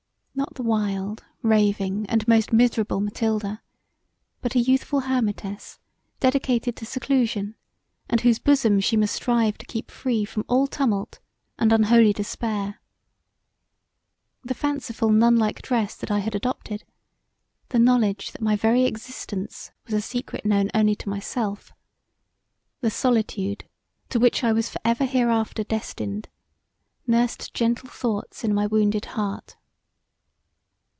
Not 0.33 0.53
the 0.55 0.63
wild, 0.63 1.23
raving 1.43 2.07
& 2.19 2.27
most 2.27 2.51
miserable 2.53 2.99
Mathilda 2.99 3.61
but 4.41 4.55
a 4.55 4.59
youthful 4.59 5.01
Hermitess 5.01 5.77
dedicated 6.19 6.75
to 6.77 6.85
seclusion 6.85 7.55
and 8.09 8.21
whose 8.21 8.39
bosom 8.39 8.79
she 8.79 8.97
must 8.97 9.15
strive 9.15 9.57
to 9.59 9.65
keep 9.65 9.91
free 9.91 10.25
from 10.25 10.43
all 10.47 10.67
tumult 10.67 11.19
and 11.59 11.71
unholy 11.71 12.11
despair 12.11 12.81
The 14.43 14.53
fanciful 14.53 15.09
nunlike 15.11 15.61
dress 15.61 15.95
that 15.97 16.09
I 16.11 16.19
had 16.19 16.33
adopted; 16.35 16.85
the 17.69 17.79
knowledge 17.79 18.31
that 18.31 18.41
my 18.41 18.55
very 18.55 18.85
existence 18.85 19.71
was 19.85 19.93
a 19.93 20.01
secret 20.01 20.43
known 20.45 20.69
only 20.73 20.95
to 20.95 21.09
myself; 21.09 21.71
the 22.79 22.89
solitude 22.91 23.65
to 24.09 24.17
which 24.19 24.43
I 24.43 24.53
was 24.53 24.69
for 24.69 24.79
ever 24.83 25.05
hereafter 25.05 25.63
destined 25.63 26.29
nursed 27.05 27.53
gentle 27.53 27.89
thoughts 27.89 28.43
in 28.43 28.53
my 28.55 28.65
wounded 28.65 29.05
heart. 29.05 29.57